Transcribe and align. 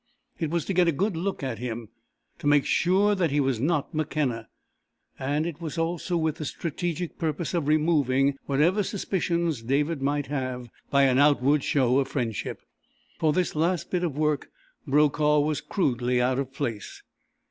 It 0.39 0.49
was 0.49 0.65
to 0.65 0.73
get 0.73 0.87
a 0.87 0.91
good 0.91 1.15
look 1.15 1.43
at 1.43 1.59
him 1.59 1.89
to 2.39 2.47
make 2.47 2.65
sure 2.65 3.13
that 3.13 3.29
he 3.29 3.39
was 3.39 3.59
not 3.59 3.93
McKenna; 3.93 4.47
and 5.19 5.45
it 5.45 5.61
was 5.61 5.77
also 5.77 6.17
with 6.17 6.37
the 6.37 6.45
strategic 6.45 7.19
purpose 7.19 7.53
of 7.53 7.67
removing 7.67 8.39
whatever 8.47 8.81
suspicions 8.81 9.61
David 9.61 10.01
might 10.01 10.25
have 10.25 10.69
by 10.89 11.03
an 11.03 11.19
outward 11.19 11.63
show 11.63 11.99
of 11.99 12.07
friendship. 12.07 12.63
For 13.19 13.31
this 13.31 13.55
last 13.55 13.91
bit 13.91 14.03
of 14.03 14.17
work 14.17 14.49
Brokaw 14.87 15.41
was 15.41 15.61
crudely 15.61 16.19
out 16.19 16.39
of 16.39 16.51
place. 16.51 17.03